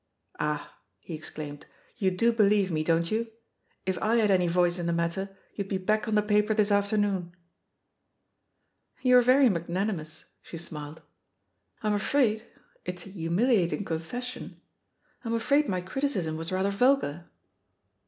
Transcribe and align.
"Ah!" 0.39 0.79
he 0.99 1.13
exclaimed; 1.13 1.67
"you 1.97 2.09
do 2.09 2.33
believe 2.33 2.71
me, 2.71 2.83
don't 2.83 3.11
you? 3.11 3.27
If 3.85 3.99
I 4.01 4.15
had 4.15 4.31
any 4.31 4.47
voice 4.47 4.79
in 4.79 4.87
the 4.87 4.93
matter, 4.93 5.37
you'd 5.53 5.67
be 5.69 5.77
back 5.77 6.07
on 6.07 6.15
the 6.15 6.23
paper 6.23 6.55
this 6.55 6.71
afternoon/' 6.71 7.33
"You're 9.03 9.21
very 9.21 9.47
magnanimous," 9.47 10.25
she 10.41 10.57
smiled. 10.57 11.03
"I'm 11.83 11.93
afraid— 11.93 12.47
^it's 12.87 13.05
a 13.05 13.09
humiliating 13.11 13.85
confession— 13.85 14.59
^I'm 15.23 15.35
afraid 15.35 15.67
my 15.69 15.81
criticism 15.81 16.35
was 16.35 16.51
rather 16.51 16.71
vulgar?" 16.71 17.25